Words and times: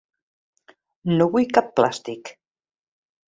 No 1.19 1.27
vull 1.35 1.45
cap 1.59 1.69
plàstic. 1.81 2.33